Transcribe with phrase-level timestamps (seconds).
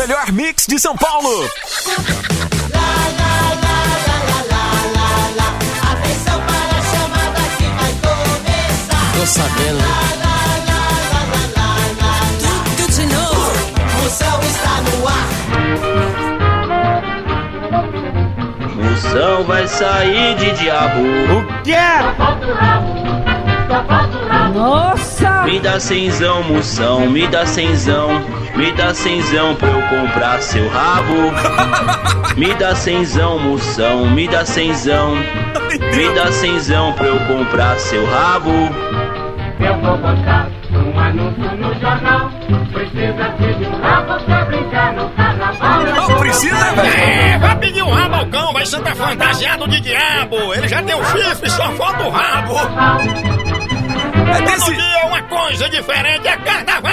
[0.00, 1.44] melhor mix de São Paulo.
[5.82, 9.12] Atenção para a chamada que vai começar.
[9.12, 9.84] Tô sabendo.
[12.78, 13.52] Tudo de novo.
[14.02, 15.28] Moção está no ar.
[18.74, 21.00] Moção vai sair de diabo.
[21.00, 21.76] O quê?
[24.54, 25.42] Nossa!
[25.44, 28.08] Me dá cenzão, moção, me dá cenzão.
[28.56, 31.32] Me dá cenzão pra eu comprar seu rabo.
[32.36, 35.14] Me dá cenzão, moção, me dá cenzão.
[35.14, 38.50] Me dá cenzão pra eu comprar seu rabo.
[39.60, 42.30] Eu vou botar um anúncio no jornal.
[42.72, 45.84] Precisa de um rabo pra brincar no carnaval.
[45.84, 46.88] Não precisa, velho.
[46.88, 50.54] É, vai pedir um rabo ao cão, vai ser tá fantasiado de diabo.
[50.54, 52.54] Ele já tem um chifre, só falta o rabo.
[54.36, 56.92] É desse, dia uma coisa diferente, é carnaval.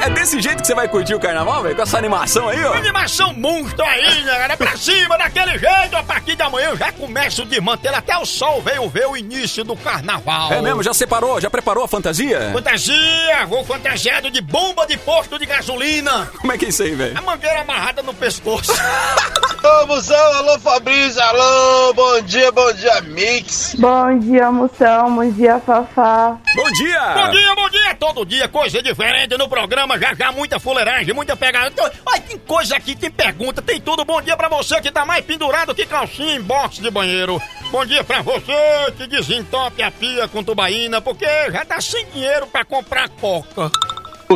[0.00, 1.74] é desse jeito que você vai curtir o carnaval, velho?
[1.74, 2.74] Com essa animação aí, ó.
[2.74, 4.32] Animação monstro aí, né?
[4.32, 4.56] galera?
[4.56, 5.96] Pra cima, daquele jeito.
[5.96, 7.96] A partir da manhã eu já começo o desmantelo.
[7.96, 10.52] Até o sol veio ver o início do carnaval.
[10.52, 10.82] É mesmo?
[10.82, 11.40] Já separou?
[11.40, 12.50] Já preparou a fantasia?
[12.52, 16.30] Fantasia, vou fantasiado de bomba de posto de gasolina.
[16.40, 17.18] Como é que é isso aí, velho?
[17.18, 18.72] A mangueira amarrada no pescoço.
[19.64, 23.76] Ô, Musão, alô Fabrício, alô, bom dia, bom dia, Mix.
[23.78, 25.14] Bom dia, moção.
[25.14, 26.36] Bom dia, Fafá.
[26.54, 27.00] Bom dia!
[27.14, 27.94] Bom dia, bom dia!
[27.94, 31.68] Todo dia coisa diferente no programa, já já muita fuleiragem, muita pegada.
[31.68, 34.04] Então, Olha, tem coisa aqui, tem pergunta, tem tudo.
[34.04, 37.40] Bom dia pra você que tá mais pendurado que calcinha em box de banheiro.
[37.70, 38.52] Bom dia pra você
[38.96, 43.70] que desentope a pia com tubaína, porque já tá sem dinheiro pra comprar coca.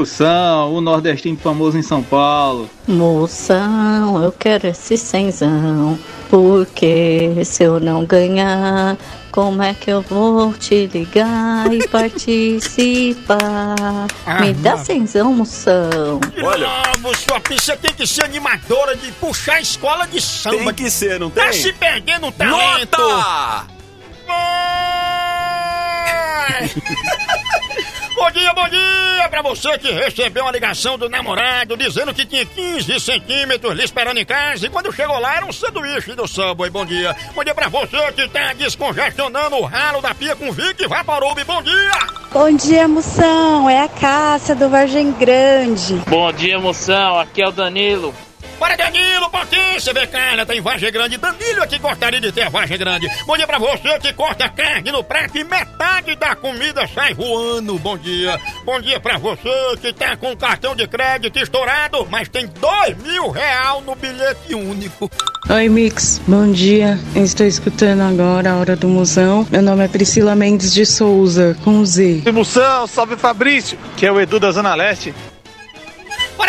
[0.01, 2.69] Moção, o nordestino famoso em São Paulo.
[2.87, 8.99] Moção, eu quero esse cenzão, porque se eu não ganhar,
[9.33, 13.37] como é que eu vou te ligar e participar?
[14.43, 16.21] Me dá cenzão, moção.
[16.45, 16.69] Olha.
[16.69, 20.59] Bravo, sua pista tem que ser animadora de puxar a escola de samba.
[20.59, 21.55] Tem que ser, não Tá tem?
[21.55, 22.99] se perdendo um talento.
[22.99, 23.75] Nota!
[28.17, 32.47] Bom dia, bom dia pra você que recebeu uma ligação do namorado dizendo que tinha
[32.47, 36.71] 15 centímetros lhe esperando em casa e quando chegou lá era um sanduíche do Subway.
[36.71, 37.15] Bom dia.
[37.35, 41.45] Bom dia pra você que tá descongestionando o ralo da pia com Vic Vaporub.
[41.45, 41.93] Bom dia.
[42.33, 43.69] Bom dia, moção.
[43.69, 45.97] É a Cássia do Vargem Grande.
[46.09, 48.15] Bom dia, moção, aqui é o Danilo.
[48.59, 51.19] Para Danilo, potência, vê Carla, tem vagem grande.
[51.19, 53.07] Danilo é que gostaria de ter a vagem grande.
[53.27, 57.79] Bom dia pra você que corta carne no prato e metade da comida sai voando.
[57.79, 58.41] Bom dia.
[58.65, 63.29] Bom dia pra você que tá com cartão de crédito estourado, mas tem dois mil
[63.29, 65.11] real no bilhete único.
[65.51, 66.21] Oi, Mix.
[66.27, 66.99] Bom dia.
[67.15, 69.47] Estou escutando agora a Hora do Musão.
[69.51, 72.23] Meu nome é Priscila Mendes de Souza, com Z.
[72.33, 75.15] Moção, salve Fabrício, que é o Edu da Zona Leste.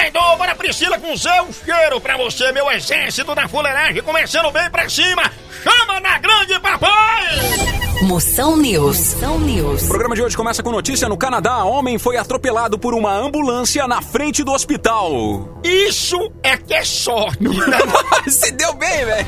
[0.07, 4.51] Bora Edu, bora Priscila com Zé, um cheiro pra você, meu exército da fuleiragem, começando
[4.51, 5.23] bem pra cima.
[5.63, 7.78] Chama na grande papai!
[8.03, 9.16] Moção News.
[9.16, 9.84] Moção News.
[9.84, 13.88] O programa de hoje começa com notícia: no Canadá, homem foi atropelado por uma ambulância
[13.88, 15.59] na frente do hospital.
[15.63, 17.44] Isso é que é sorte.
[18.29, 19.28] Se deu bem, velho.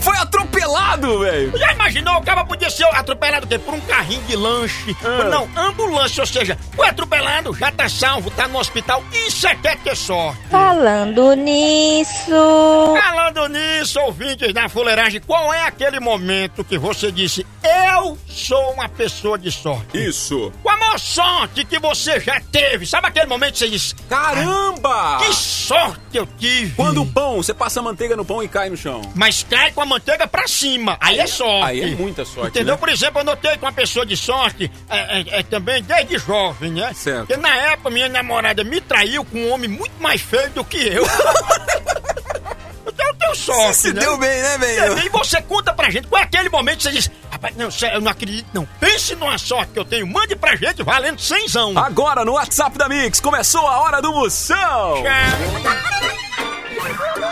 [0.00, 0.61] Foi atropelado,
[0.96, 1.56] velho.
[1.56, 2.16] Já imaginou?
[2.16, 3.58] O cara podia ser atropelado o quê?
[3.58, 4.96] por um carrinho de lanche.
[5.04, 5.24] Ah.
[5.24, 9.02] Não, ambulância, ou seja, foi atropelado, já tá salvo, tá no hospital.
[9.26, 10.40] Isso é que é ter sorte.
[10.50, 12.94] Falando nisso.
[13.02, 18.88] Falando nisso, ouvintes da fuleiragem, qual é aquele momento que você disse, eu sou uma
[18.88, 19.98] pessoa de sorte?
[20.06, 20.52] Isso.
[20.62, 22.86] Com a maior sorte que você já teve.
[22.86, 25.18] Sabe aquele momento que você diz, Caramba!
[25.18, 26.74] que sorte eu tive.
[26.74, 29.00] Quando o pão, você passa a manteiga no pão e cai no chão.
[29.14, 30.81] Mas cai com a manteiga pra cima.
[31.00, 31.64] Aí é sorte.
[31.64, 32.74] Aí é muita sorte, Entendeu?
[32.74, 32.80] né?
[32.80, 36.72] Por exemplo, eu notei que uma pessoa de sorte é, é- é também desde jovem,
[36.72, 36.92] né?
[36.94, 37.26] Certo.
[37.26, 40.78] Porque na época minha namorada me traiu com um homem muito mais feio do que
[40.78, 41.04] eu.
[42.86, 43.76] então eu tenho sorte.
[43.76, 44.00] Se né?
[44.00, 44.98] deu bem, né, velho?
[45.04, 48.00] E você conta pra gente qual é aquele momento que você diz, rapaz, não, eu
[48.00, 48.66] não acredito, não.
[48.80, 51.76] Pense numa sorte que eu tenho, mande pra gente valendo cenzão.
[51.78, 55.02] Agora no WhatsApp da Mix, começou a hora do moção.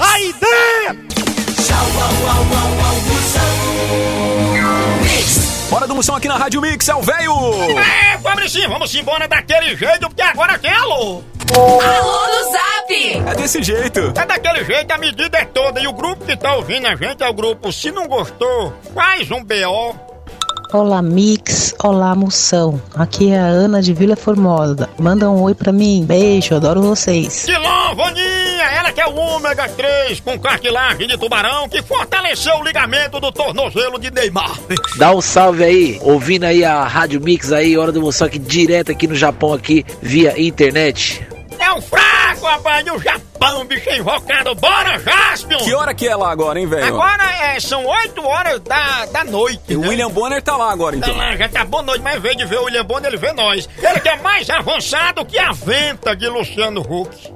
[0.00, 0.96] A ideia!
[1.56, 3.54] Tchau, au, au, au, au, moção.
[5.02, 5.70] Mix.
[5.70, 7.32] Hora do moção aqui na Rádio Mix, é o velho.
[7.78, 11.22] É, Fabrício, vamos embora daquele jeito, porque agora tem alô.
[11.52, 13.30] Alô no Zap.
[13.30, 14.12] É desse jeito.
[14.16, 15.80] É daquele jeito, a medida é toda.
[15.80, 19.30] E o grupo que tá ouvindo a gente é o grupo Se Não Gostou, faz
[19.30, 20.09] um BO.
[20.72, 21.74] Olá, Mix.
[21.82, 22.80] Olá, Moção.
[22.94, 24.88] Aqui é a Ana de Vila Formosa.
[25.00, 26.04] Manda um oi pra mim.
[26.06, 27.32] Beijo, adoro vocês.
[27.32, 32.62] Silão, Vaninha, ela que é o ômega 3 com cartilagem de tubarão que fortaleceu o
[32.62, 34.56] ligamento do tornozelo de Neymar.
[34.96, 38.92] Dá um salve aí, ouvindo aí a Rádio Mix aí, Hora do Moção aqui direto
[38.92, 41.26] aqui no Japão aqui via internet.
[41.58, 43.29] É um fraco, rapaz, no Japão,
[43.70, 44.54] bicho invocado.
[44.54, 45.58] Bora, Jaspion!
[45.58, 46.84] Que hora que é lá agora, hein, velho?
[46.84, 49.60] Agora é, são 8 horas da, da noite.
[49.68, 49.88] E o né?
[49.88, 51.18] William Bonner tá lá agora, então.
[51.20, 53.32] Ah, já tá boa noite, mas em vez de ver o William Bonner, ele vê
[53.32, 53.68] nós.
[53.78, 57.32] Ele que é mais avançado que a venta de Luciano Huck.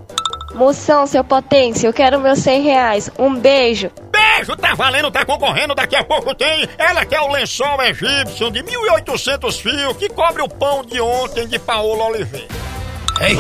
[0.55, 3.11] Moção, seu potência, eu quero meus 100 reais.
[3.19, 3.91] Um beijo.
[4.11, 6.69] Beijo, tá valendo, tá concorrendo, daqui a pouco tem.
[6.79, 11.47] Ela que é o lençol egípcio de 1.800 fios que cobre o pão de ontem
[11.47, 12.74] de Paola Oliveira.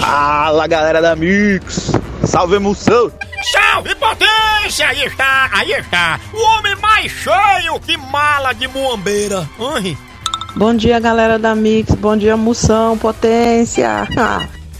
[0.00, 1.92] Fala galera da Mix!
[2.24, 3.10] Salve emoção!
[3.52, 4.88] Salve potência!
[4.88, 6.20] Aí está, aí está.
[6.32, 9.48] O homem mais cheio que mala de muambeira.
[9.74, 9.96] Ai.
[10.56, 11.92] Bom dia, galera da Mix.
[11.96, 14.06] Bom dia, Moção, potência.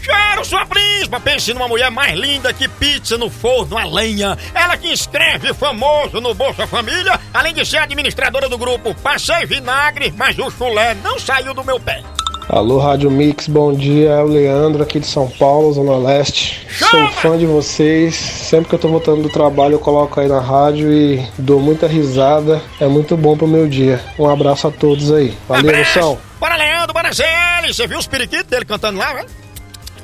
[0.01, 1.19] Cheiro, sua príncipa!
[1.19, 4.37] Pense numa mulher mais linda que pizza no forno a lenha.
[4.53, 10.13] Ela que escreve famoso no Bolsa Família, além de ser administradora do grupo Passei Vinagre,
[10.15, 12.01] mas o chulé não saiu do meu pé.
[12.47, 14.11] Alô, Rádio Mix, bom dia.
[14.11, 16.65] É o Leandro aqui de São Paulo, Zona Leste.
[16.77, 18.13] Sou fã de vocês.
[18.15, 21.87] Sempre que eu tô voltando do trabalho, eu coloco aí na rádio e dou muita
[21.87, 22.61] risada.
[22.79, 23.99] É muito bom pro meu dia.
[24.19, 25.35] Um abraço a todos aí.
[25.49, 25.99] Valeu, Abraço.
[25.99, 26.17] moção.
[26.39, 27.25] Bora, Leandro, bora, Zé.
[27.67, 29.27] Você viu os periquitos dele cantando lá, velho?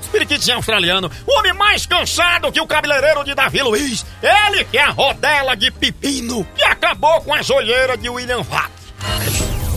[0.01, 1.11] Os periquitos em australiano.
[1.27, 4.03] O homem mais cansado que o cabeleireiro de Davi Luiz.
[4.23, 8.71] Ele que é a rodela de pepino que acabou com as olheiras de William Vac.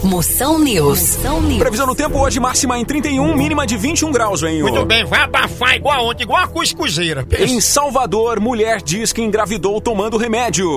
[0.05, 1.17] Moção News.
[1.17, 1.59] Moção News.
[1.59, 4.63] Previsão do tempo hoje, máxima em 31, mínima de 21 graus, hein?
[4.63, 4.69] ô?
[4.69, 7.27] Muito bem, vai abafar igual ontem, igual a cuscuzeira.
[7.39, 10.69] Em Salvador, mulher diz que engravidou tomando remédio.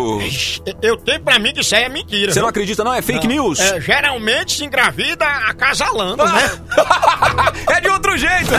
[0.81, 2.31] Eu tenho pra mim que isso aí é mentira.
[2.31, 2.93] Você não acredita, não?
[2.93, 3.59] É fake news?
[3.59, 6.51] É, geralmente se engravida acasalando, né?
[7.75, 8.53] é de outro jeito.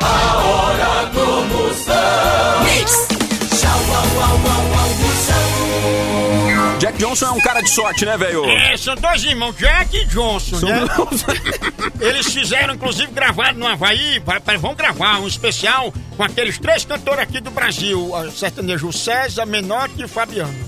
[0.00, 1.94] A hora do Moção.
[3.58, 5.13] Tchau, au, au, au, au, Moção.
[6.94, 8.44] Jack Johnson é um cara de sorte, né, velho?
[8.48, 10.86] É, são dois irmãos, Jack e Johnson, São- né?
[12.00, 16.84] Eles fizeram, inclusive, gravado no Havaí, vai- vai- vão gravar um especial com aqueles três
[16.84, 20.54] cantores aqui do Brasil, o sertanejo César, Menotti e Fabiano.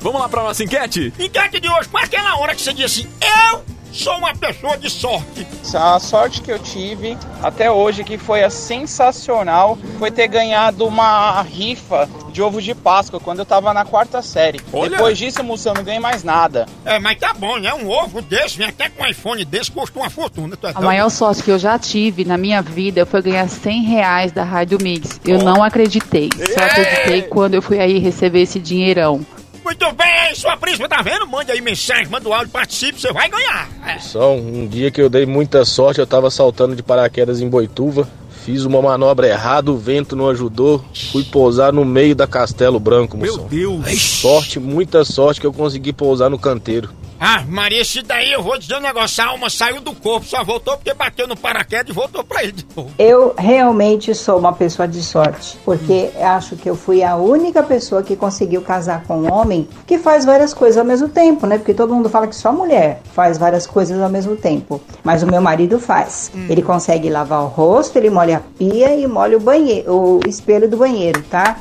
[0.00, 1.12] Vamos lá pra nossa enquete?
[1.18, 3.06] Enquete de hoje, com aquela hora que você diz assim,
[3.50, 3.62] eu
[3.92, 5.46] sou uma pessoa de sorte.
[5.74, 11.42] A sorte que eu tive até hoje, que foi a sensacional, foi ter ganhado uma
[11.42, 14.60] rifa de ovos de Páscoa quando eu tava na quarta série.
[14.72, 14.90] Olha!
[14.90, 16.66] Depois disso, moção, não ganhei mais nada.
[16.84, 17.72] É, mas tá bom, né?
[17.74, 20.56] Um ovo desse, vem até com um iPhone desse, custa uma fortuna.
[20.56, 23.82] Tu é A maior sorte que eu já tive na minha vida foi ganhar 100
[23.82, 25.20] reais da Rádio Mix.
[25.24, 26.30] Eu não acreditei.
[26.54, 29.24] Só acreditei quando eu fui aí receber esse dinheirão.
[29.64, 31.26] Muito bem, sua príncipe, tá vendo?
[31.26, 33.68] Mande aí mensagem, manda o áudio, participe, você vai ganhar.
[33.86, 33.98] É.
[33.98, 38.08] Só um dia que eu dei muita sorte, eu tava saltando de paraquedas em Boituva.
[38.44, 40.82] Fiz uma manobra errada, o vento não ajudou.
[41.12, 43.46] Fui pousar no meio da Castelo Branco, moção.
[43.50, 44.00] Meu Deus!
[44.00, 46.88] Sorte, muita sorte que eu consegui pousar no canteiro.
[47.22, 50.42] Ah, Maria, esse daí eu vou dizer um negócio, a alma saiu do corpo, só
[50.42, 52.90] voltou porque bateu no paraquedas e voltou pra ele de novo.
[52.98, 58.02] Eu realmente sou uma pessoa de sorte, porque acho que eu fui a única pessoa
[58.02, 61.58] que conseguiu casar com um homem que faz várias coisas ao mesmo tempo, né?
[61.58, 65.26] Porque todo mundo fala que só mulher faz várias coisas ao mesmo tempo, mas o
[65.26, 66.32] meu marido faz.
[66.48, 70.70] Ele consegue lavar o rosto, ele molha a pia e molha o banheiro, o espelho
[70.70, 71.58] do banheiro, tá?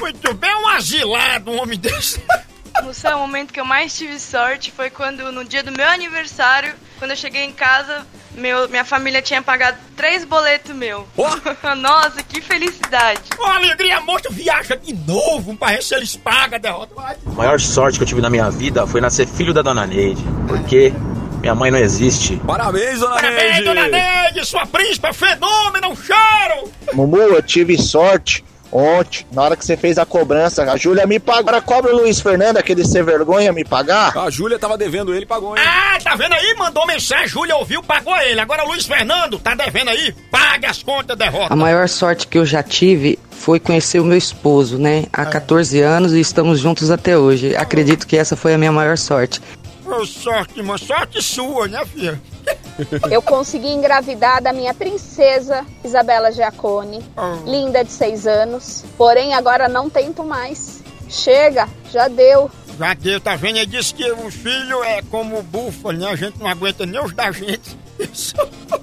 [0.00, 2.18] Muito bem, um asilado, um homem desse.
[2.82, 6.74] Moção, o momento que eu mais tive sorte foi quando, no dia do meu aniversário,
[6.98, 11.06] quando eu cheguei em casa, meu, minha família tinha pagado três boletos meu.
[11.78, 13.20] Nossa, que felicidade.
[13.38, 16.94] Ô, alegria, monstro, viaja de novo pra ver se eles pagam a derrota.
[16.94, 17.16] Vai.
[17.26, 20.22] A maior sorte que eu tive na minha vida foi nascer filho da Dona Neide.
[20.46, 20.92] Porque
[21.40, 22.36] minha mãe não existe.
[22.46, 23.64] Parabéns, Dona Parabéns, Neide!
[23.64, 26.72] dona Neide, sua príncipa, fenômeno, um cheiro!
[26.94, 30.62] Mumu, eu tive sorte ontem, na hora que você fez a cobrança.
[30.64, 31.40] A Júlia me pagou.
[31.40, 34.16] Agora cobra o Luiz Fernando, aquele ser vergonha, me pagar?
[34.16, 35.62] A Júlia tava devendo ele, pagou, hein?
[35.66, 36.54] Ah, tá vendo aí?
[36.56, 38.40] Mandou mensagem, Júlia ouviu, pagou ele.
[38.40, 41.52] Agora o Luiz Fernando tá devendo aí, pague as contas, derrota.
[41.52, 45.04] A maior sorte que eu já tive foi conhecer o meu esposo, né?
[45.12, 47.56] Há 14 anos e estamos juntos até hoje.
[47.56, 49.40] Acredito que essa foi a minha maior sorte.
[49.84, 52.20] Ô, sorte, uma sorte sua, né, filha?
[53.10, 57.04] Eu consegui engravidar da minha princesa Isabela Giacone,
[57.46, 58.84] linda de seis anos.
[58.96, 60.82] Porém, agora não tento mais.
[61.08, 62.50] Chega, já deu.
[62.78, 63.58] Já deu, tá vendo?
[63.58, 66.08] Ele disse que o filho é como o búfalo, né?
[66.08, 67.76] A gente não aguenta nem os da gente.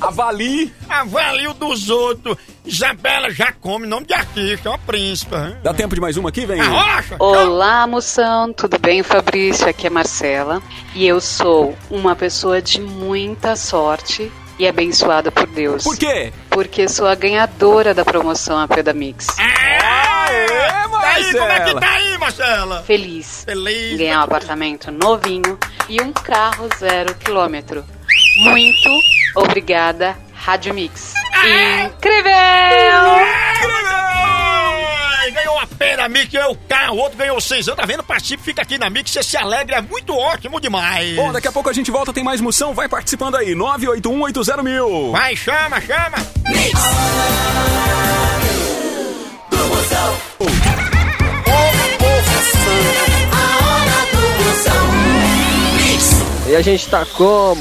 [0.00, 0.72] Avalie.
[0.88, 2.36] Avalie o dos outros.
[2.64, 5.48] Isabela já come, nome de artista, é uma príncipa.
[5.48, 5.56] hein?
[5.62, 6.60] Dá tempo de mais uma aqui, vem?
[6.60, 7.16] Arrocha!
[7.18, 9.68] Olá, moção, tudo bem, Fabrício?
[9.68, 10.62] Aqui é Marcela
[10.94, 15.82] e eu sou uma pessoa de muita sorte e abençoada por Deus.
[15.84, 16.32] Por quê?
[16.50, 19.28] Porque sou a ganhadora da promoção AP da Mix.
[19.38, 22.82] Aê, tá aí, como é que tá aí, Marcela?
[22.82, 23.44] Feliz.
[23.44, 23.92] Feliz.
[23.94, 27.84] em Ganhar um apartamento novinho e um carro zero quilômetro.
[28.38, 29.00] Muito
[29.34, 31.12] obrigada, Rádio Mix.
[31.86, 32.32] Incrível!
[34.00, 37.80] Ai, Ganhou a pena, Mix, ganhou o carro, o outro ganhou seis anos.
[37.80, 38.02] Tá vendo?
[38.02, 41.16] Participe, fica aqui na Mix, você se alegra, é muito ótimo demais.
[41.16, 45.12] Bom, daqui a pouco a gente volta, tem mais moção, vai participando aí, 98180 mil.
[45.12, 46.18] Vai, chama, chama.
[56.48, 57.60] E a gente tá como?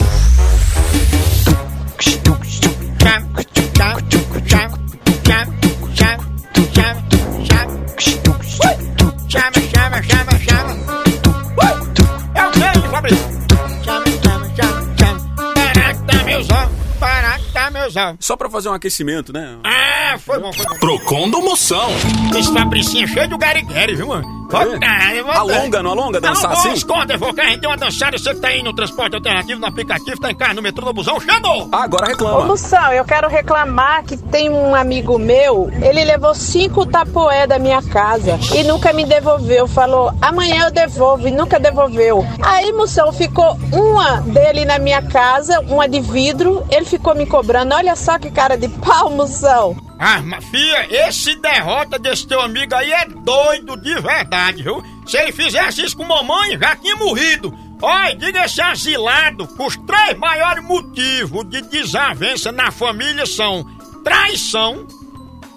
[18.19, 19.57] Só pra fazer um aquecimento, né?
[19.63, 20.79] Ah, foi bom, foi bom.
[20.79, 21.89] Procon do moção.
[22.37, 24.36] Esse Fabricinho é cheio de garigueri, viu, mano?
[24.47, 25.37] Dar.
[25.37, 26.73] Alonga, não alonga, dançar não, não, assim?
[26.73, 29.15] esconda, eu vou cá, a gente deu uma dançada, você que tá aí no transporte
[29.15, 31.67] alternativo, no aplicativo, tá em casa, no metrô, no busão, chegou!
[31.71, 32.45] Agora Ô, reclama.
[32.45, 37.81] Moção, eu quero reclamar que tem um amigo meu, ele levou cinco tapoé da minha
[37.81, 39.67] casa e nunca me devolveu.
[39.67, 42.25] Falou, amanhã eu devolvo e nunca devolveu.
[42.41, 47.75] Aí, Moção, ficou uma dele na minha casa, uma de vidro, ele ficou me cobrando.
[47.75, 49.75] Olha só que cara de pau, Moção.
[49.99, 54.27] Ah, mas filha, esse derrota desse teu amigo aí é doido de verdade,
[54.63, 54.83] viu?
[55.05, 57.53] Se ele fizesse isso com mamãe, já tinha morrido.
[57.81, 63.63] Olha, diga esse asilado que os três maiores motivos de desavença na família são
[64.03, 64.87] traição,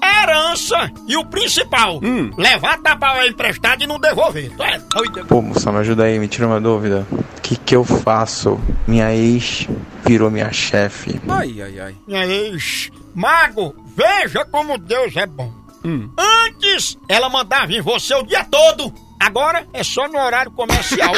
[0.02, 2.00] herança e o principal,
[2.36, 4.50] levar tapaué emprestado e não devolver.
[4.56, 5.24] Tu é doido.
[5.26, 7.06] Pô, moção, me ajuda aí, me tira uma dúvida.
[7.10, 8.60] O que que eu faço?
[8.86, 9.66] Minha ex
[10.04, 11.20] virou minha chefe.
[11.28, 11.94] Ai, ai, ai.
[12.06, 12.90] Minha ex.
[13.14, 15.52] Mago, veja como Deus é bom.
[15.84, 18.92] Antes ela mandava em você o dia todo.
[19.18, 21.12] Agora é só no horário comercial.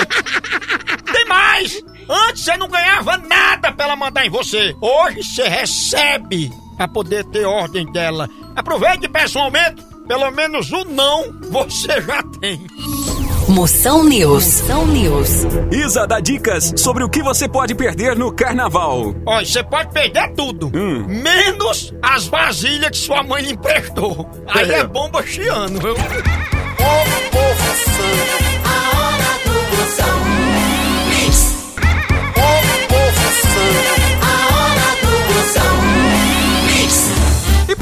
[1.13, 1.83] Tem mais!
[2.09, 4.77] Antes você não ganhava nada pra ela mandar em você.
[4.81, 8.29] Hoje você recebe pra poder ter ordem dela.
[8.57, 9.83] Aproveite e peça um aumento.
[10.07, 12.67] Pelo menos o não você já tem.
[13.53, 14.63] Moção News.
[14.63, 15.29] Moção News.
[15.71, 19.15] Isa dá dicas sobre o que você pode perder no carnaval.
[19.27, 20.71] Olha, você pode perder tudo.
[21.07, 24.27] Menos as vasilhas que sua mãe lhe emprestou.
[24.47, 25.95] Aí é bomba chiando, viu?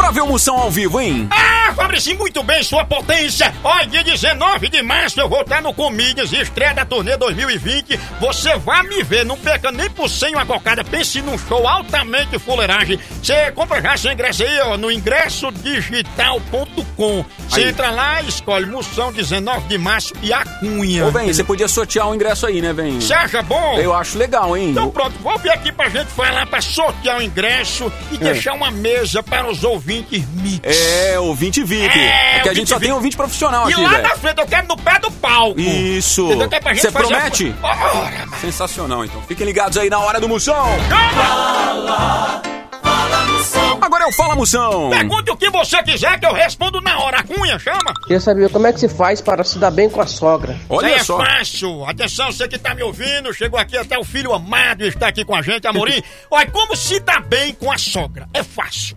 [0.01, 1.29] Pra ver o moção ao vivo, hein?
[1.31, 3.55] Ah, Fabricinho, muito bem, sua potência.
[3.63, 8.01] Olha, dia 19 de março eu vou estar no Comídias, estreia da turnê 2020.
[8.19, 10.83] Você vai me ver, não perca nem por cem uma cocada.
[10.83, 12.99] Pense num show altamente fuleiragem.
[13.23, 17.25] Você compra já seu ingresso aí, ó, no ingressodigital.com.
[17.49, 21.07] Você entra lá, escolhe Moção 19 de março e a Cunha.
[21.07, 22.99] Ô, vem, você podia sortear um ingresso aí, né, vem?
[23.01, 23.79] Você acha bom?
[23.79, 24.71] Eu acho legal, hein?
[24.71, 28.71] Então pronto, vou vir aqui pra gente falar, pra sortear o ingresso e deixar uma
[28.71, 30.61] mesa para os ouvintes mix.
[30.63, 31.99] É, ouvinte VIP.
[31.99, 32.95] É, É, que a gente ouvinte só tem VIP.
[32.95, 34.03] ouvinte profissional E aqui, lá velho.
[34.03, 35.61] na frente eu quero no pé do palco.
[35.61, 36.29] Isso.
[36.33, 37.55] É Você a- promete?
[37.63, 39.21] Ora, Sensacional, então.
[39.23, 40.67] Fiquem ligados aí na hora do moção.
[40.89, 42.43] Fala,
[42.83, 43.79] fala moção.
[43.81, 44.91] Agora é o Fala Moção.
[44.91, 47.23] Pergunte o que você quiser que eu respondo na hora.
[47.23, 47.93] Cunha, chama.
[48.03, 50.59] Queria saber como é que se faz para se dar bem com a sogra.
[50.71, 51.85] Isso aí é fácil.
[51.87, 55.35] Atenção, você que tá me ouvindo, chegou aqui até o filho amado está aqui com
[55.35, 56.03] a gente, Amorim.
[56.31, 58.29] Olha, como se dá bem com a sogra?
[58.35, 58.97] É fácil.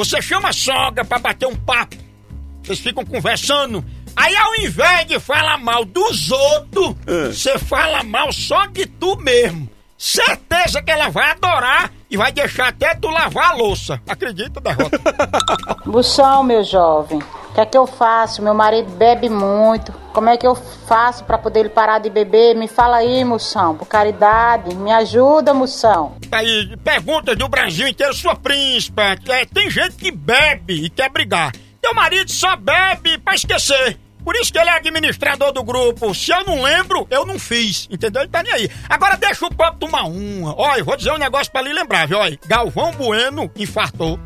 [0.00, 1.94] Você chama a sogra pra bater um papo.
[2.62, 3.84] Vocês ficam conversando.
[4.16, 9.68] Aí ao invés de falar mal dos outros, você fala mal só de tu mesmo.
[9.98, 14.00] Certeza que ela vai adorar e vai deixar até tu lavar a louça.
[14.08, 14.98] Acredita, derrota?
[15.84, 17.18] Buchão, meu jovem,
[17.50, 18.42] o que é que eu faço?
[18.42, 19.92] Meu marido bebe muito.
[20.12, 22.54] Como é que eu faço para poder ele parar de beber?
[22.54, 24.74] Me fala aí, moção, por caridade.
[24.76, 26.16] Me ajuda, moção.
[26.30, 29.16] Aí, perguntas do Brasil inteiro, sua príncipa.
[29.28, 31.52] É, tem gente que bebe e quer brigar.
[31.82, 33.98] Teu marido só bebe pra esquecer.
[34.24, 36.14] Por isso que ele é administrador do grupo.
[36.14, 37.88] Se eu não lembro, eu não fiz.
[37.90, 38.22] Entendeu?
[38.22, 38.70] Ele tá nem aí.
[38.88, 40.54] Agora deixa o papo tomar uma.
[40.56, 42.18] Olha, vou dizer um negócio pra lhe lembrar, viu?
[42.18, 44.20] Olha, Galvão Bueno infartou.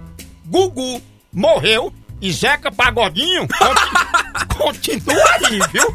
[0.44, 1.00] Gugu
[1.32, 1.92] morreu
[2.24, 3.46] e Zeca Pagodinho
[4.56, 5.94] continua aí, viu?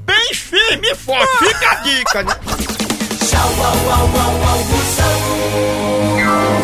[0.00, 2.34] Bem firme e forte, fica a dica, né?
[3.30, 4.08] Tchau, au, au.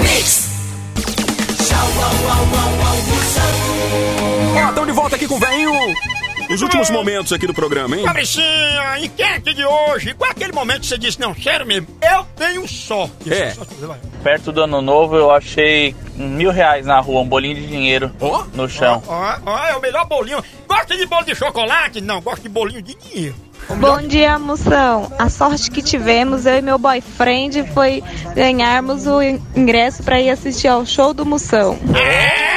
[0.02, 0.48] Mix.
[1.68, 1.86] Tchau,
[4.76, 5.72] au, de volta aqui com o velhinho
[6.54, 8.04] os últimos momentos aqui do programa, hein?
[8.04, 10.14] Fabricinha, enquete de hoje.
[10.14, 13.32] Qual é aquele momento que você disse, não, sério mesmo, eu tenho sorte.
[13.32, 13.54] É.
[14.22, 18.10] Perto do ano novo eu achei mil reais na rua, um bolinho de dinheiro
[18.54, 19.02] no chão.
[19.06, 20.42] Ó, ó, é o melhor bolinho.
[20.68, 22.00] Gosta de bolo de chocolate?
[22.00, 23.34] Não, gosto de bolinho de dinheiro.
[23.78, 25.12] Bom dia, moção.
[25.18, 28.02] A sorte que tivemos, eu e meu boyfriend, foi
[28.34, 31.78] ganharmos o ingresso para ir assistir ao show do Moção.
[31.94, 32.49] É!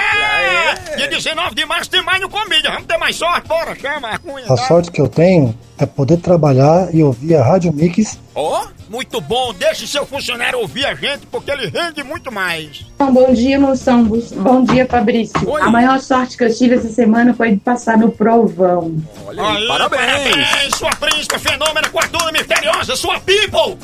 [1.04, 2.72] Dia 19 de março tem mais no Comídia.
[2.72, 3.46] Vamos ter mais sorte?
[3.46, 4.46] Bora, chama a cunha.
[4.48, 8.18] A sorte que eu tenho é poder trabalhar e ouvir a Rádio Mix.
[8.34, 9.54] Ó, muito bom.
[9.54, 12.86] Deixe seu funcionário ouvir a gente, porque ele rende muito mais.
[13.00, 14.06] Bom dia, moção.
[14.06, 15.58] Bom dia, Fabrício.
[15.58, 18.96] A maior sorte que eu tive essa semana foi de passar no provão.
[19.28, 20.76] Aí, parabéns.
[20.78, 23.78] Sua príncipe fenômeno com a dona misteriosa, sua people.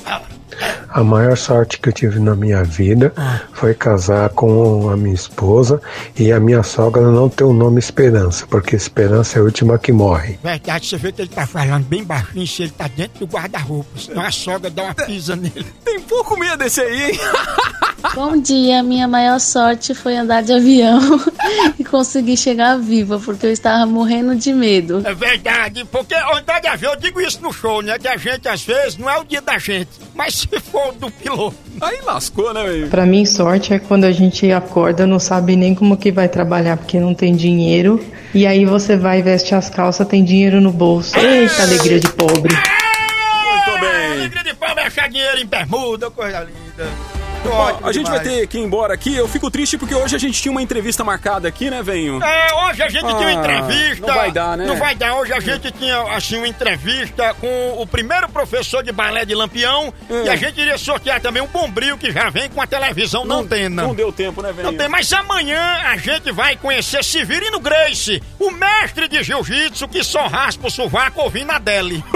[0.90, 3.14] A maior sorte que eu tive na minha vida
[3.54, 5.82] foi casar com a minha esposa
[6.18, 9.92] e a minha sogra não ter o nome Esperança, porque Esperança é a última que
[9.92, 10.40] morre.
[10.44, 13.90] Verdade, você vê que ele tá falando bem baixinho se ele tá dentro do guarda-roupa.
[13.98, 15.66] Senão a sogra dá uma pisa nele.
[15.86, 17.20] Tem pouco medo desse aí, hein?
[18.16, 21.00] Bom dia, minha maior sorte foi andar de avião
[21.78, 25.02] e conseguir chegar viva, porque eu estava morrendo de medo.
[25.06, 28.00] É verdade, porque andar de avião, eu digo isso no show, né?
[28.00, 31.12] Que a gente às vezes não é o dia da gente, mas se for do
[31.12, 31.56] piloto.
[31.80, 32.88] Aí lascou, né, velho?
[32.90, 36.78] Pra mim, sorte é quando a gente acorda, não sabe nem como que vai trabalhar,
[36.78, 38.04] porque não tem dinheiro.
[38.34, 41.18] E aí você vai, veste as calças, tem dinheiro no bolso.
[41.18, 42.54] Eita, alegria de pobre.
[42.54, 44.12] Muito bem.
[44.14, 47.19] Alegria de pobre é achar dinheiro em bermuda, coisa linda.
[47.46, 49.16] Ó, a gente vai ter que ir embora aqui.
[49.16, 52.22] Eu fico triste porque hoje a gente tinha uma entrevista marcada aqui, né, venho?
[52.24, 54.08] É, hoje a gente tinha uma Ah, entrevista.
[54.08, 54.66] não vai dar, né?
[54.66, 55.16] Não vai dar.
[55.16, 59.94] Hoje a gente tinha, assim, uma entrevista com o primeiro professor de balé de Lampião.
[60.10, 60.24] Hum.
[60.26, 63.36] E a gente iria sortear também um bombril que já vem com a televisão na
[63.36, 63.84] antena.
[63.84, 64.72] Não deu tempo, né, venho?
[64.72, 70.04] Não tem, mas amanhã a gente vai conhecer Severino Grace, o mestre de jiu-jitsu que
[70.04, 72.04] só raspa o sovaco ouvindo a Deli.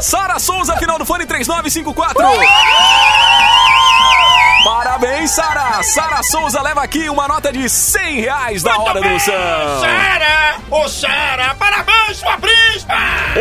[0.00, 2.22] Sara Souza, final do fone 3954.
[4.98, 5.82] Parabéns, Sara!
[5.82, 9.34] Sara Souza leva aqui uma nota de 100 reais da hora do Moção.
[9.80, 10.56] Sara!
[10.70, 11.55] Ô, Sara!
[11.70, 12.94] Parabéns, sua príncipa!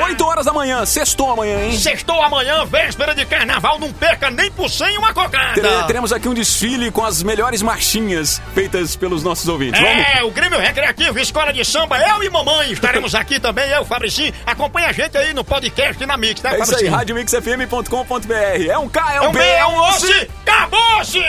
[0.04, 1.78] 8 horas da manhã, sextou amanhã, hein?
[1.78, 5.54] Sextou amanhã, véspera de carnaval, não perca nem por cem uma cocada!
[5.54, 9.80] Tere- Teremos aqui um desfile com as melhores marchinhas feitas pelos nossos ouvintes.
[9.80, 10.06] Vamos?
[10.16, 14.34] É, o Grêmio Recreativo Escola de Samba, eu e mamãe estaremos aqui também, eu, Fabricinho.
[14.46, 16.92] Acompanha a gente aí no podcast e na Mix, né, É isso aí, Fabricinho?
[16.98, 18.68] radiomixfm.com.br.
[18.70, 20.06] É um K, é É um um B, é é um osso.
[20.08, 21.20] osso, acabou-se!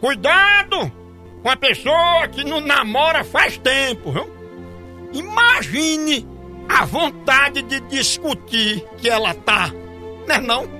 [0.00, 0.92] Cuidado
[1.42, 4.28] com a pessoa que não namora faz tempo, viu?
[5.12, 6.26] Imagine
[6.68, 9.72] a vontade de discutir que ela tá,
[10.26, 10.77] né não?